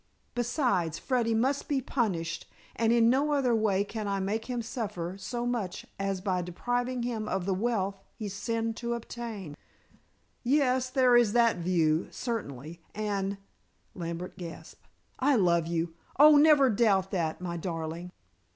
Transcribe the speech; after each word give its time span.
Besides, 0.33 0.97
Freddy 0.97 1.35
must 1.35 1.67
be 1.67 1.79
punished, 1.79 2.47
and 2.75 2.91
in 2.91 3.07
no 3.07 3.33
other 3.33 3.53
way 3.55 3.83
can 3.83 4.07
I 4.07 4.19
make 4.19 4.45
him 4.45 4.63
suffer 4.63 5.15
so 5.19 5.45
much 5.45 5.85
as 5.99 6.21
by 6.21 6.41
depriving 6.41 7.03
him 7.03 7.27
of 7.29 7.45
the 7.45 7.53
wealth 7.53 8.01
he 8.15 8.27
sinned 8.27 8.75
to 8.77 8.95
obtain." 8.95 9.55
"Yes. 10.41 10.89
There 10.89 11.15
is 11.15 11.33
that 11.33 11.57
view, 11.57 12.07
certainly. 12.09 12.81
And," 12.95 13.37
Lambert 13.93 14.39
gasped, 14.39 14.87
"I 15.19 15.35
love 15.35 15.67
you 15.67 15.93
oh, 16.17 16.35
never 16.35 16.71
doubt 16.71 17.11
that, 17.11 17.39
my 17.39 17.55
darling." 17.55 18.09